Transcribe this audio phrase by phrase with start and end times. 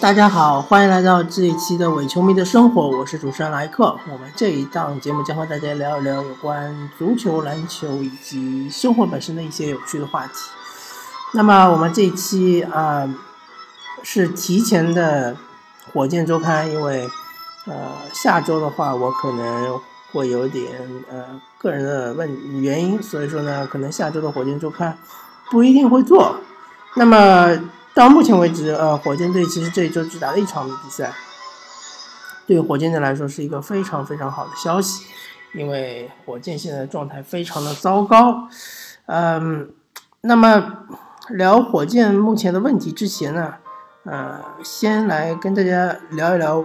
[0.00, 3.94] 大家好，欢迎来到这一期的伪球迷的生活，我是主持人莱克。
[4.10, 10.32] 我们这一档节目将和大家聊一聊有关足球、篮球以及生活本身的一些有趣的话题。
[11.34, 13.14] 那么我们这一期啊
[14.02, 15.36] 是提前的
[15.92, 17.06] 火箭周刊，因为
[17.66, 17.74] 呃
[18.14, 19.78] 下周的话我可能
[20.12, 20.64] 会有点
[21.10, 24.96] 呃个人的问原因，所以说呢可能下周的火箭周刊
[25.50, 26.36] 不一定会做。
[26.96, 27.60] 那么。
[28.00, 31.12] 到目前为止，呃，火箭队其实这一周只打了一场比赛，
[32.46, 35.04] 对火箭队来说是一个非常非常好的消息，
[35.52, 38.48] 因为火箭现在状态非常的糟糕。
[39.04, 39.70] 嗯，
[40.22, 40.78] 那么
[41.28, 43.56] 聊火箭目前的问题之前呢，
[44.04, 46.64] 呃，先来跟大家聊一聊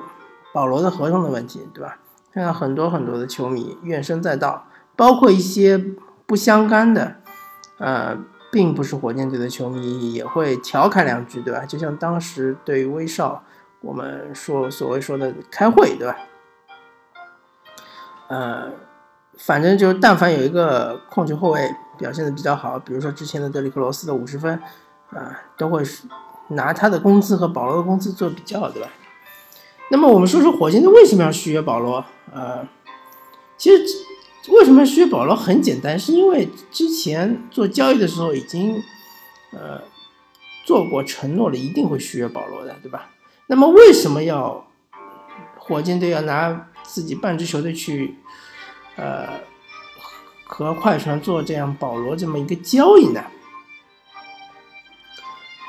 [0.53, 1.97] 保罗的合同的问题，对吧？
[2.33, 5.83] 看到很多很多的球迷怨声载道，包括一些
[6.25, 7.17] 不相干的，
[7.79, 8.17] 呃。
[8.55, 11.65] 并不是火箭队的球迷也会调侃两句，对吧？
[11.65, 13.43] 就像当时对于威少，
[13.81, 16.15] 我们说所谓说的开会，对吧？
[18.29, 18.71] 呃，
[19.37, 24.57] 反正就是但凡有一个控球后卫表现的比较好，比如说之前的德里克罗斯的五十分，
[25.09, 25.83] 啊，都会
[26.47, 28.87] 拿他的工资和保罗的工资做比较，对吧？
[29.91, 32.05] 那么我们说说火箭队为什么要续约保罗？
[32.33, 32.65] 呃，
[33.57, 33.83] 其实。
[34.49, 35.97] 为什么续约保罗很简单？
[35.97, 38.81] 是因为之前做交易的时候已经，
[39.51, 39.81] 呃，
[40.65, 43.09] 做过承诺了，一定会续约保罗的，对吧？
[43.47, 44.67] 那么为什么要
[45.57, 48.15] 火箭队要拿自己半支球队去，
[48.95, 49.41] 呃，
[50.45, 53.23] 和快船做这样保罗这么一个交易呢？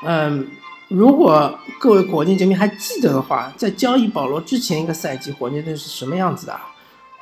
[0.03, 0.47] 嗯，
[0.87, 6.59] 如果各位火箭球迷还记得的话，在交易保罗之前一个赛季，火箭队是什么样子的？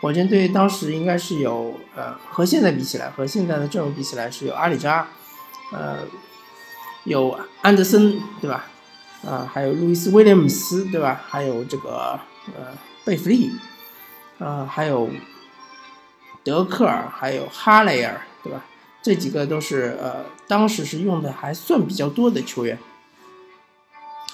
[0.06, 5.08] 火箭队当时应该是有，呃，和现在比起来，和现在的阵容比起来是有阿里扎，
[5.72, 5.98] 呃，
[7.06, 8.68] 有安德森，对吧？
[9.26, 11.20] 啊，还有路易斯威廉姆斯，对吧？
[11.28, 12.20] 还有这个，
[12.56, 12.68] 呃，
[13.04, 13.50] 贝弗利，
[14.38, 15.10] 啊，还有
[16.44, 18.64] 德克尔，还有哈雷尔，对吧？
[19.02, 22.78] 这几个都是，呃，当时是用的还算比较多的球员，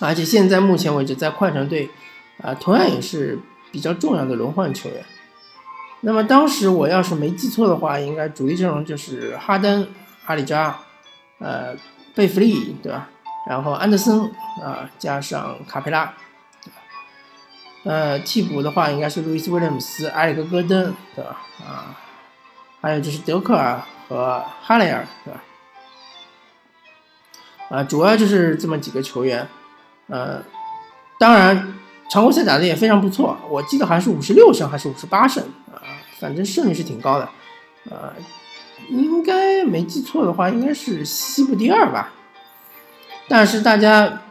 [0.02, 1.90] 而且现在目前为止在快船队，
[2.42, 3.40] 啊，同样也是
[3.72, 5.06] 比较重要的轮换球员。
[6.02, 9.88] 那么当时我要是没记错的话，应该主力阵容就是哈登、
[10.26, 10.80] 阿里扎、
[11.40, 11.76] 呃
[12.16, 13.08] 贝弗利，对吧？
[13.48, 14.20] 然后安德森
[14.64, 16.14] 啊，加上卡佩拉，
[17.84, 21.42] 呃替补的话应该是路易斯威廉姆斯、埃里克戈登，对吧？
[21.66, 21.96] 啊，
[22.82, 25.42] 还有就是德克尔和哈雷尔，对吧？
[27.70, 29.48] 啊，主要就是这么几个球员，
[30.08, 30.44] 呃，
[31.18, 31.74] 当然
[32.10, 35.82] 常规赛打的也非常不错，我记得还是五十六胜还是五十八胜啊。
[36.22, 37.28] 反正胜率是挺高的，
[37.90, 38.14] 呃，
[38.90, 42.14] 应该没记错的话，应该是西部第二吧。
[43.28, 44.22] 但是大家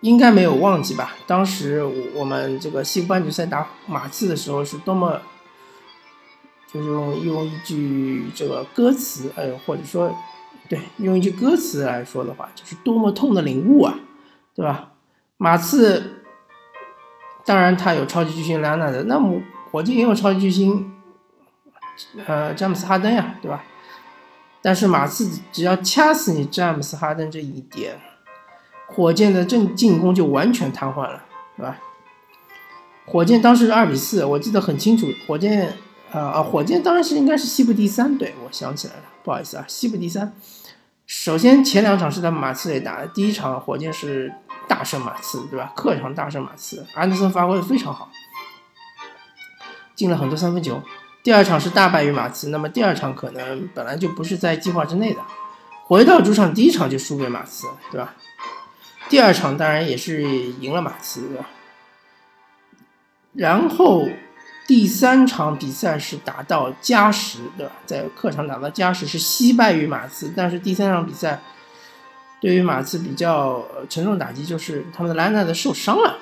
[0.00, 1.14] 应该没有忘记吧？
[1.24, 1.84] 当时
[2.16, 5.20] 我们这个西部半决赛打马刺的时候，是多么，
[6.66, 10.12] 就是用用一句这个歌词，哎，或者说，
[10.68, 14.00] 对，用一句歌词来说的话，就是多么痛的领悟啊，
[14.52, 14.94] 对吧？
[15.36, 16.24] 马刺，
[17.44, 19.40] 当然他有超级巨星莱昂纳德，那么
[19.70, 20.92] 火箭也有超级巨星。
[22.26, 23.64] 呃，詹姆斯哈登呀，对吧？
[24.62, 28.00] 但是马刺只要掐死你詹姆斯哈登这一点，
[28.86, 31.22] 火箭的正进攻就完全瘫痪了，
[31.56, 31.78] 对吧？
[33.06, 35.06] 火箭当时是二比四，我记得很清楚。
[35.28, 35.72] 火箭，
[36.10, 40.34] 啊啊，火箭当时应该是西部第三，对我想起来了，不好意思啊，西部第三。
[41.06, 44.34] 首先前两场是在马刺队打的，第一场火箭是
[44.66, 45.72] 大胜马刺，对吧？
[45.76, 48.10] 客场大胜马刺，安德森发挥的非常好，
[49.94, 50.82] 进了很多三分球。
[51.26, 55.20] 第二场是大败于马刺，那么第二场可能本来就不是在计划之内的。
[55.84, 58.14] 回到主场，第一场就输给马刺，对吧？
[59.08, 61.46] 第二场当然也是赢了马刺，对吧？
[63.32, 64.06] 然后
[64.68, 67.72] 第三场比赛是打到加时，对吧？
[67.84, 71.42] 在客场打到加时是惜败于马刺，但是第三场比赛
[72.40, 76.18] 对于马刺比较沉重打击就是他们的莱纳德受伤了。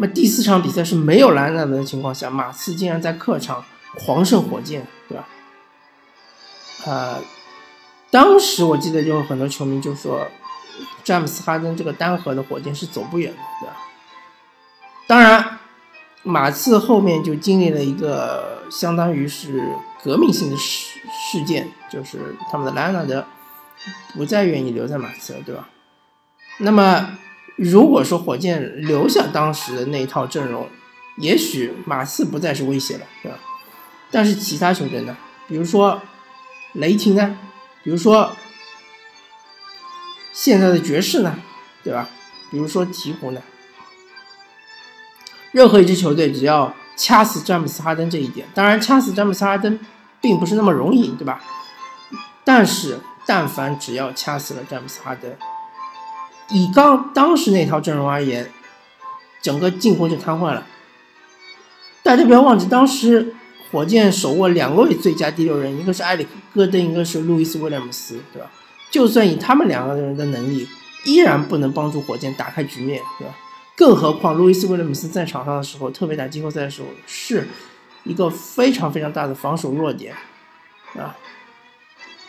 [0.00, 3.62] 那么第四场比赛是没有兰纳德的情况下，马刺竟然在客场
[3.98, 5.28] 狂胜火箭，对吧？
[6.86, 7.22] 呃，
[8.10, 10.26] 当时我记得就有很多球迷就说，
[11.04, 13.76] 詹姆斯哈登这个单核的火箭是走不远的，对吧？
[15.06, 15.58] 当然，
[16.22, 19.62] 马刺后面就经历了一个相当于是
[20.02, 20.98] 革命性的事
[21.30, 23.26] 事件，就是他们的兰纳德
[24.14, 25.68] 不再愿意留在马刺了，对吧？
[26.56, 27.18] 那么。
[27.62, 30.66] 如果说火箭留下当时的那一套阵容，
[31.18, 33.38] 也许马刺不再是威胁了，对吧？
[34.10, 35.14] 但是其他球队呢？
[35.46, 36.00] 比如说
[36.72, 37.36] 雷霆呢？
[37.82, 38.34] 比如说
[40.32, 41.38] 现在的爵士呢？
[41.84, 42.08] 对吧？
[42.50, 43.42] 比如说鹈鹕呢，
[45.52, 49.78] 任何一支球队只要掐死詹姆斯哈登这一点，当然掐死詹姆斯哈登
[50.18, 51.42] 并不是那么容易，对吧？
[52.42, 55.30] 但是但凡只要掐死了詹姆斯哈登，
[56.52, 58.50] 以刚当时那套阵容而言，
[59.40, 60.66] 整个进攻就瘫痪了。
[62.02, 63.34] 大家不要忘记，当时
[63.70, 68.50] 火箭手握两位最佳第六人，一个是埃里克·戈登，一个是路易斯·威廉姆斯，对吧？
[68.90, 70.68] 就算以他们两个人的能力，
[71.04, 73.34] 依然不能帮助火箭打开局面，对吧？
[73.76, 77.46] 更何况路易斯·威廉姆斯在场上的时候，特别打季后赛的时候，是
[78.04, 80.14] 一个非常非常大的防守弱点，
[80.96, 81.16] 啊，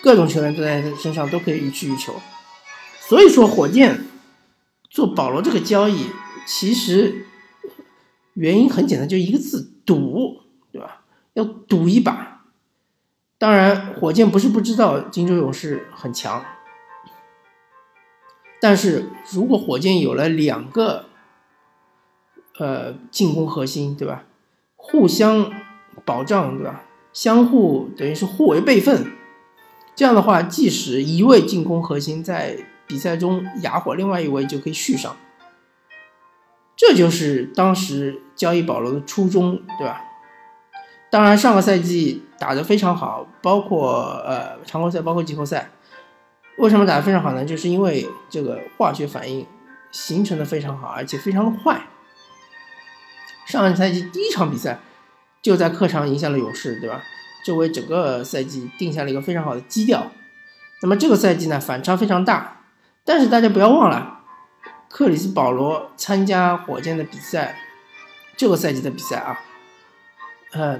[0.01, 2.13] 各种球员都在他身上都可以予取予求。
[3.11, 4.05] 所以说，火箭
[4.89, 6.05] 做保罗这个交易，
[6.47, 7.25] 其实
[8.35, 10.39] 原因很简单，就一个字：赌，
[10.71, 11.01] 对吧？
[11.33, 12.45] 要赌一把。
[13.37, 16.45] 当然，火箭不是不知道金州勇士很强，
[18.61, 21.07] 但是如果火箭有了两个。
[22.59, 24.23] 呃，进攻核心对吧？
[24.77, 25.51] 互相
[26.05, 26.85] 保障对吧？
[27.11, 29.11] 相互等于是互为备份。
[29.95, 35.15] 这样的话，即使一位进攻核心在比赛中哑火，另外一位就可以续上。
[36.75, 40.03] 这就是当时交易保罗的初衷，对吧？
[41.09, 45.69] 当然，上个赛季打得非常好，包括呃常规赛，包括季后赛。
[46.57, 47.45] 为什么打得非常好呢？
[47.45, 49.47] 就是因为这个化学反应
[49.89, 51.87] 形成的非常好，而且非常快。
[53.45, 54.79] 上个赛季第一场比赛
[55.41, 57.01] 就在客场赢下了勇士，对吧？
[57.45, 60.11] 这为整个赛季定下了一个非常好的基调。
[60.81, 62.60] 那么这个赛季呢，反差非常大。
[63.03, 64.19] 但是大家不要忘了，
[64.89, 67.57] 克里斯保罗参加火箭的比赛，
[68.37, 69.39] 这个赛季的比赛啊，
[70.51, 70.79] 呃，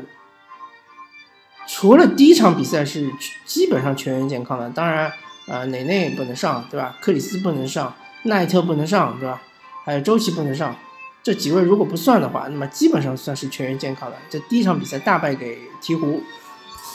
[1.67, 3.11] 除了第一场比赛是
[3.45, 5.11] 基本上全员健康的，当然，
[5.47, 6.95] 呃，内内不能上，对吧？
[7.01, 9.41] 克里斯不能上，奈特不能上，对吧？
[9.83, 10.75] 还有周琦不能上。
[11.23, 14.17] 这几位如果不算的话，那么基本上算是全员健康的。
[14.29, 16.17] 这第一场比赛大败给鹈鹕，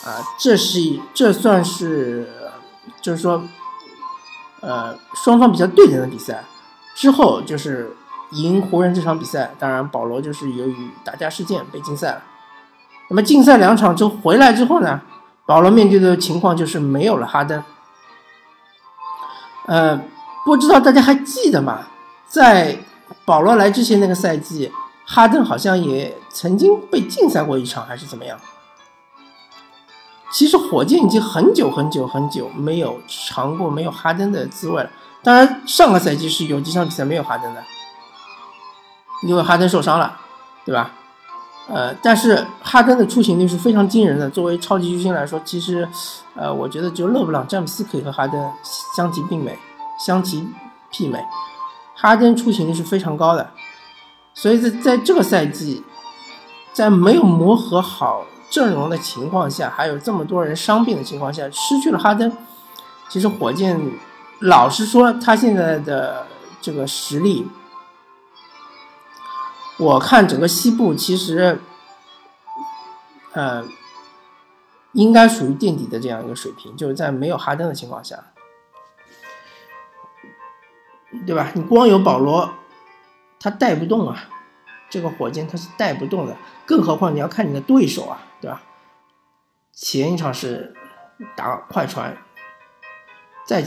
[0.05, 0.81] 啊，这是
[1.14, 2.29] 这算是
[3.00, 3.44] 就是说，
[4.67, 6.43] 呃，双方比较对等的比赛。
[6.97, 7.95] 之后就是
[8.33, 12.23] 赢湖人这场比赛，当然保罗就是由于打架事件被禁赛了。
[13.09, 15.01] 那么禁赛两场之后回来之后呢，
[15.47, 17.63] 保罗面对的情况就是没有了哈登。
[19.67, 20.01] 呃，
[20.45, 21.87] 不知道大家还记得吗？
[22.27, 22.77] 在
[23.25, 24.73] 保罗来之前那个赛季，
[25.07, 28.37] 哈登好像也曾经被禁赛过一场，还是怎么样？
[30.37, 34.91] 其实火箭已经很久很久很久没有尝过没有哈登的滋味了。
[35.23, 37.65] 当然，上个赛季是有几场比赛没有哈登的，
[39.23, 40.15] 因为哈登受伤了，
[40.67, 40.91] 对吧？
[41.69, 44.29] 呃，但是哈登的出勤率是非常惊人的。
[44.29, 45.88] 作为超级巨星来说，其实，
[46.35, 48.53] 呃，我觉得就勒布朗、詹姆斯可以和哈登
[48.94, 49.59] 相提并美、
[49.99, 50.47] 相提
[50.93, 51.19] 媲美。
[51.94, 53.50] 哈登出勤率是非常高的，
[54.35, 55.82] 所以在在这个赛季，
[56.75, 62.32] 在没有磨合好阵容的情况下，还有这么多人伤病的情况下，失去了哈登，
[63.08, 63.81] 其实火箭
[64.40, 66.26] 老实说，他现在的
[66.60, 67.48] 这个实力，
[69.78, 71.60] 我看整个西部其实，
[73.32, 73.64] 呃，
[74.93, 78.25] 应该属于垫底的这样一个水平，就是在没有哈登的情况下。
[81.24, 81.50] 对吧？
[81.55, 82.50] 你光有保罗，
[83.41, 84.29] 他带不动啊。
[84.91, 86.36] 这个火箭他是带不动的，
[86.67, 88.62] 更何况你要看你的对手啊，对吧？
[89.72, 90.74] 前一场是
[91.36, 92.16] 打快船，
[93.46, 93.64] 在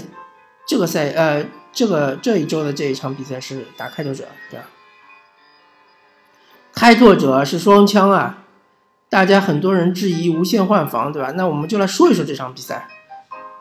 [0.67, 4.65] 这个赛呃这个这一周的这一场比赛是打开拓者，对吧？
[6.73, 8.43] 开拓者是双枪啊，
[9.09, 11.31] 大家很多人质疑无限换防，对吧？
[11.31, 12.87] 那我们就来说一说这场比赛。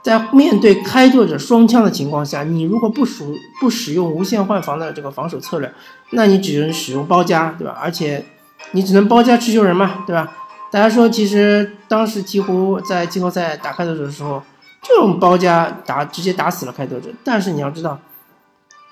[0.01, 5.71] 在面对开拓者双枪的情况下，你如果不属不使用无限换防的这个防守策略，
[6.11, 7.77] 那你只能使用包夹，对吧？
[7.79, 8.25] 而且
[8.71, 10.33] 你只能包夹持球人嘛，对吧？
[10.71, 14.43] 大家说，其实当时鹈鹕在季后赛打开拓者的时候，
[14.83, 17.11] 这种包夹打直接打死了开拓者。
[17.25, 17.99] 但是你要知道，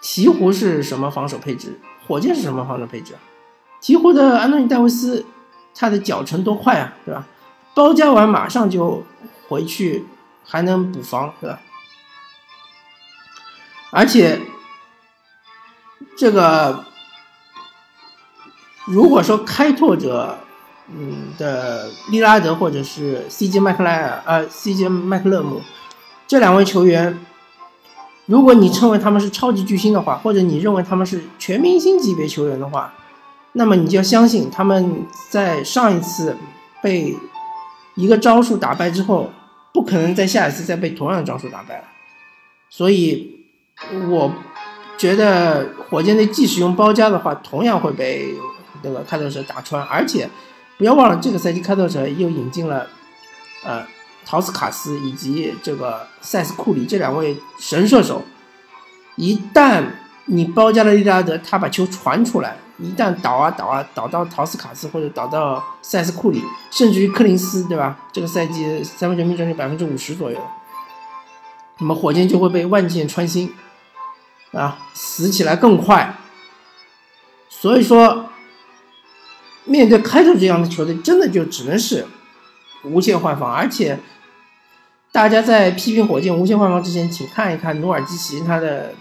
[0.03, 1.79] 鹈鹕是什么防守配置？
[2.07, 3.21] 火箭是什么防守配置啊？
[3.81, 5.25] 鹈鹕的安东尼戴维斯，
[5.75, 7.27] 他的脚程多快啊，对吧？
[7.75, 9.05] 包夹完马上就
[9.49, 10.07] 回去。
[10.49, 11.59] 还能补防，对吧？
[13.91, 14.41] 而且，
[16.17, 16.85] 这个
[18.85, 20.39] 如果说开拓者，
[20.89, 25.61] 嗯的利拉德或者是 CJ 麦克莱尔，呃，CJ 麦克勒姆
[26.27, 27.19] 这两位球员，
[28.27, 32.95] 如果你称为他们是超级巨星的话，或者你认为他们是全明星级别球员的话，
[33.53, 36.37] 那么你就要相信他们在上一次
[36.83, 37.17] 被
[37.95, 39.31] 一个招数打败之后。
[39.73, 41.85] 不可能在下一次再被同样的招数打败了，
[42.71, 43.45] 所以
[44.09, 44.33] 我
[44.97, 48.35] 觉得火箭队即使用包夹的话，同样会被
[48.81, 49.83] 那个开拓者打穿。
[49.83, 50.31] 而且
[50.79, 52.87] 不要忘了，这个赛季开拓者又引进了
[53.65, 53.87] 呃
[54.25, 58.23] 陶斯卡斯以及这个塞斯库里这两位神射手。
[59.17, 59.85] 一旦
[60.27, 67.97] 你包夹了利拉德，他把球传出来，一旦倒啊倒啊倒到陶斯卡斯或者倒到塞斯库里，甚至于柯林斯，对吧？
[68.13, 70.39] 这个赛季三分球命中率百分之五十左右，
[71.79, 73.55] 那么火箭就会被万箭穿心。
[74.53, 76.15] 啊，死起来更快。
[77.49, 78.27] 所以说，
[79.67, 82.07] 面对开拓这样的球队，真的就只能是
[82.85, 83.53] 无限换防。
[83.53, 83.99] 而且，
[85.13, 88.95] 大家在批评火箭无限换防之前，请看一看努尔基奇他的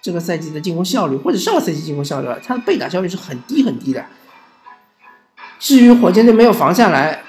[0.00, 4.04] 这个赛季的进攻效率，或者上个赛季进攻效率，他的被打效率是很低很低的。
[5.58, 7.22] 至于火箭队没有防下来，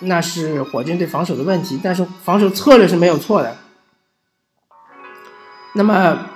[0.00, 3.56] 那是火箭队防守的问题，但是防守策略是没有错的。
[5.74, 6.26] 那么。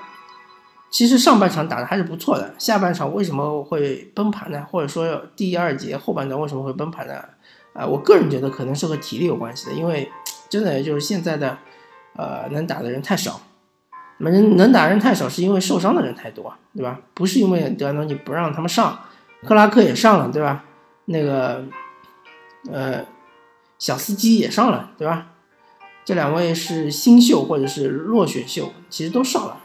[0.96, 4.64] 其实上半场打的还是不错的，下半场为什么会崩盘呢？
[4.70, 7.22] 或者说第二节后半段为什么会崩盘呢？
[7.74, 10.10] 啊，我个人觉得可能是和体力有关系的，因为
[10.48, 11.58] 真的就是现在的，
[12.16, 13.42] 呃，能打的人太少，
[14.20, 16.98] 能能打人太少是因为受伤的人太多，对吧？
[17.12, 18.98] 不是因为德安东尼不让他们上，
[19.46, 20.64] 克拉克也上了，对吧？
[21.04, 21.62] 那个，
[22.72, 23.04] 呃，
[23.78, 25.26] 小司机也上了，对吧？
[26.06, 29.60] 这两位是新秀或者是落选秀，其实都上了。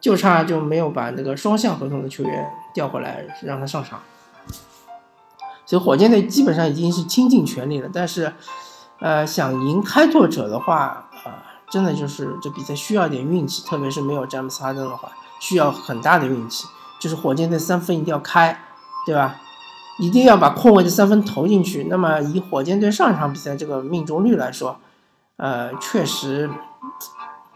[0.00, 4.00] 就差就没有把那个双向合同的球员调回来让他上场，
[5.66, 7.90] 所以火箭队基本上已经是倾尽全力了。
[7.92, 8.32] 但是，
[9.00, 11.32] 呃，想赢开拓者的话，呃，
[11.70, 16.66] 真的就是这比赛需要点运气，特别是没有詹姆斯哈登的话，需要很大的运气。
[16.98, 18.58] 就是火箭队三分一定要开，
[19.04, 19.36] 对吧？
[19.98, 21.84] 一定要把空位的三分投进去。
[21.90, 24.78] 那么以火箭队上一场比赛这个命中率来说，
[25.36, 26.48] 呃，确实。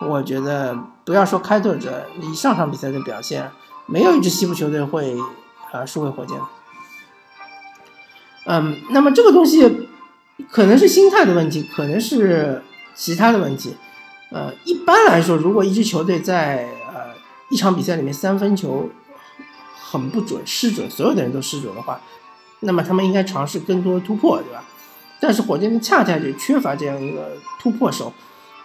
[0.00, 3.50] 我觉得不要说开拓者，以上场比赛的表现，
[3.86, 5.16] 没有一支西部球队会
[5.72, 6.38] 啊输给火箭。
[8.46, 9.88] 嗯，那么这个东西
[10.50, 12.62] 可能是心态的问题，可能是
[12.94, 13.76] 其他的问题。
[14.30, 17.14] 呃，一般来说，如果一支球队在呃
[17.50, 18.88] 一场比赛里面三分球
[19.82, 22.00] 很不准、失准，所有的人都失准的话，
[22.60, 24.64] 那么他们应该尝试更多突破，对吧？
[25.20, 28.12] 但是火箭队恰恰就缺乏这样一个突破手。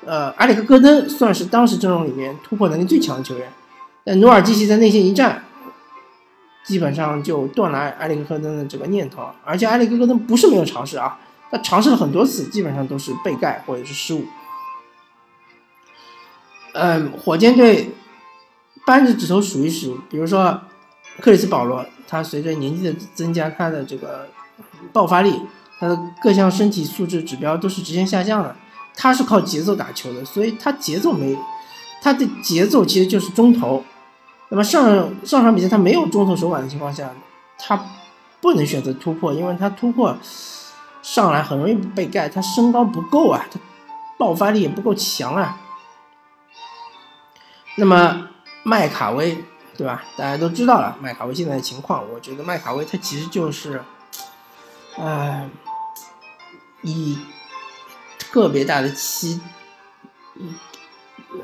[0.05, 3.51] 呃，埃里克·戈登算是当时阵容里面突破能力最强的球员，
[4.05, 5.43] 但努尔基奇在内线一战，
[6.63, 9.27] 基本上就断了埃里克·戈登的这个念头。
[9.43, 11.19] 而且埃里克·戈登不是没有尝试啊，
[11.51, 14.25] 他尝试了很多次，基本上都是被盖或者是失误。
[16.73, 17.91] 嗯，火箭队
[18.85, 20.61] 扳着指头数一数，比如说
[21.19, 24.29] 克里斯·保罗，他随着年纪的增加，他的这个
[24.93, 25.41] 爆发力，
[25.77, 28.55] 他的各项身体素质指标都是直线下降的。
[29.01, 31.33] 他是靠节奏打球的，所以他节奏没，
[32.01, 33.81] 他的节奏其实就是中投。
[34.49, 34.83] 那么上
[35.25, 37.09] 上场比赛他没有中投手感的情况下，
[37.57, 37.81] 他
[38.41, 40.17] 不能选择突破，因为他突破
[41.01, 43.57] 上来很容易被盖，他身高不够啊，他
[44.17, 45.57] 爆发力也不够强啊。
[47.77, 48.27] 那么
[48.63, 49.45] 麦卡威，
[49.77, 50.03] 对吧？
[50.17, 53.81] 大家都知道了麦卡威现在的情况，我觉得麦卡威他其实就是，
[54.97, 55.49] 呃，
[56.81, 57.17] 以。
[58.31, 59.39] 特别大的期，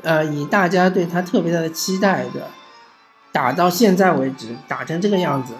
[0.02, 2.48] 呃，以大家对他特别大的期待的，
[3.32, 5.54] 打到现在为止，打成这个样子，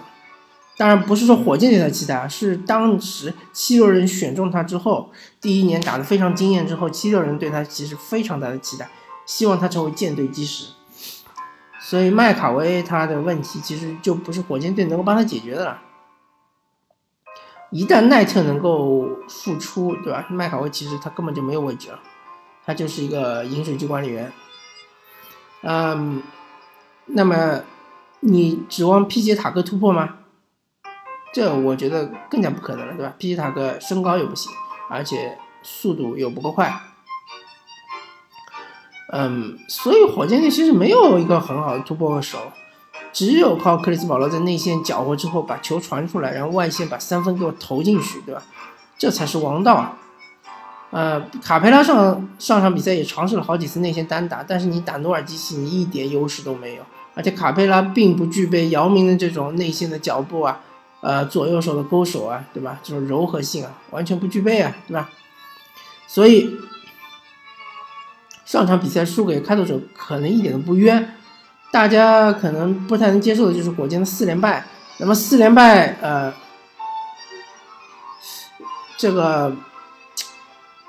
[0.76, 8.88] 当然不是说火箭对他期待，是当时七六人选中他之后，第一年打得非常惊艳之后，七六人对他其实非常大的期待，
[9.26, 10.66] 希望他成为舰队基石。
[11.80, 15.82] 所以麦卡威他的问题其实就不是火箭队能够帮他解决的了。
[17.70, 20.24] 一旦奈特能够复出，对吧？
[20.30, 21.98] 麦卡威其实他根本就没有位置了，
[22.64, 24.32] 他就是一个饮水机管理员。
[25.62, 26.22] 嗯，
[27.06, 27.62] 那么
[28.20, 30.18] 你指望皮杰塔克突破吗？
[31.32, 33.14] 这我觉得更加不可能了，对吧？
[33.18, 34.52] 皮杰塔克身高又不行，
[34.88, 36.80] 而且速度又不够快。
[39.12, 42.52] 嗯，所以火箭队其实没有一个很好的突破手。
[43.12, 48.42] 只有靠克里斯保罗在内线搅和之后把球传出来，然后外线把三分给我投进去，对吧？
[48.98, 49.98] 这才是王道啊！
[50.90, 56.82] 呃，卡佩拉上上场比赛也尝试了好几次内线单打，但是你打努尔基奇，你一点优势都没有。
[57.14, 60.60] 而且卡佩拉并不具备姚明的这种内线的脚步啊，
[61.00, 62.78] 呃，左右手的勾手啊，对吧？
[62.82, 65.10] 这种柔和性啊，完全不具备啊，对吧？
[66.06, 66.56] 所以
[68.44, 71.15] 上场比赛输给开拓者可能一点都不冤。
[71.76, 74.64] 大家可能不太能接受的就是火箭的四连败。
[74.96, 76.32] 那么四连败，呃，
[78.96, 79.54] 这个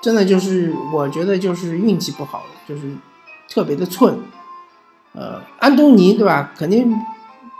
[0.00, 2.96] 真的就是我觉得就是运气不好，就是
[3.50, 4.18] 特别的寸。
[5.12, 6.54] 呃，安东尼对吧？
[6.56, 6.90] 肯定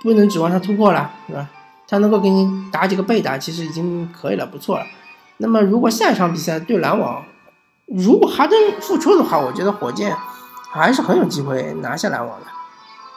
[0.03, 1.47] 不能指望他突破了，对吧？
[1.87, 4.87] 他能够给你打几个背打，其实已经可以了，不错了。
[5.37, 7.23] 那么如果下一场比赛对篮网，
[7.85, 10.17] 如果哈登复出的话，我觉得火箭
[10.73, 12.47] 还是很有机会拿下篮网的。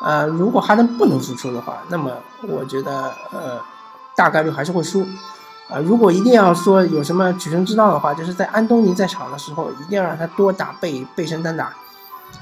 [0.03, 3.60] 呃，如果哈登不能复出的话，那么我觉得呃
[4.15, 5.05] 大概率还是会输。
[5.70, 11.72] 啊，如果一定要说有什么取胜之道的话，就是在安东尼在场的时候，一定要让他多打背背身单打，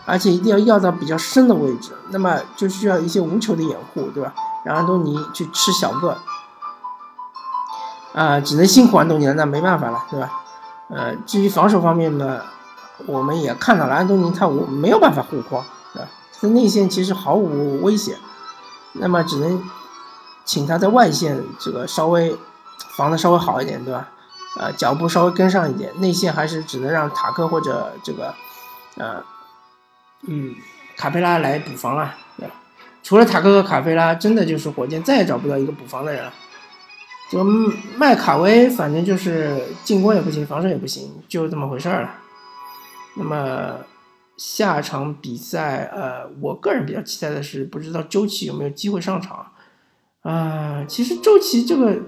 [0.06, 4.34] 而且一定要要到比较深的位置，那么就需要一些无球的掩护，对吧？
[4.66, 6.18] 让安东尼去吃小个，
[8.14, 10.32] 啊，只能辛苦安东尼了，那没办法了，对吧？
[10.88, 12.42] 呃，至于防守方面呢，
[13.06, 15.64] 我们也看到了安东尼他我没有办法护框，
[15.94, 16.10] 对吧？
[16.42, 18.18] 他内线其实毫无威胁，
[18.94, 19.64] 那么只能
[20.46, 22.38] 请他在外线这个稍微。
[22.96, 24.10] 防的稍微好一点，对吧？
[24.58, 28.34] 呃，脚步稍微跟上一点，内线还是只能让塔克或者这个，
[28.98, 29.24] 呃，
[30.28, 30.54] 嗯，
[30.98, 32.54] 卡佩拉来补防了，对吧？
[33.02, 36.34] 除了塔克和卡佩拉，真的就是火箭再也找不到一个补防的人了。
[37.32, 37.42] 就
[37.96, 42.10] 麦卡威，反正就是进攻也不行，防守也不行，就这么回事儿了。
[43.16, 43.76] 那么
[44.40, 49.52] 下场比赛，呃，我个人比较期待的是，不知道周琦有没有机会上场
[50.22, 50.84] 啊？
[50.88, 52.02] 其实周琦这个。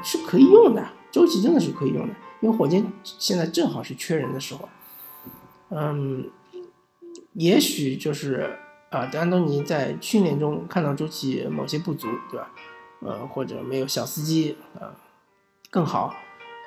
[0.00, 4.68] 是可以用的，周琦真的是可以用的，因为火箭现在正好是缺人的时候。
[5.70, 6.30] 嗯，
[7.32, 8.56] 也许就是
[8.90, 12.48] 啊，德安东尼在训练中看到周琦某些不足，对吧？
[13.02, 14.94] 呃，或者没有小司机啊
[15.68, 16.14] 更好，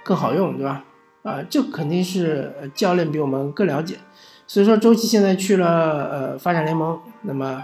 [0.04, 0.84] 更好用，对吧？
[1.24, 3.98] 啊，这肯定是教练比我们更了解。
[4.52, 7.64] 所以说，周琦现在去了呃发展联盟，那么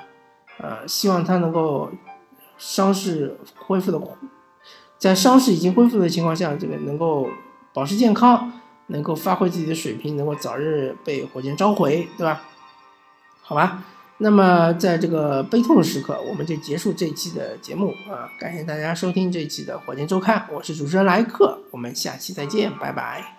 [0.58, 1.91] 呃，希望他能够
[2.58, 4.01] 伤势恢复的。
[4.98, 7.27] 在伤势已经恢复的情况下，这个能够
[7.74, 8.53] 保持健康，
[8.86, 12.41] 能够发挥自己的水平，能够早日被火箭召回，对吧？
[13.41, 13.84] 好吧，
[14.20, 18.32] 那么在这个悲痛的时刻，我们就结束这一期的节目啊！
[18.39, 23.37] 感谢大家收听这一期的火箭周刊，我是主持人莱克，我们下期再见，拜拜。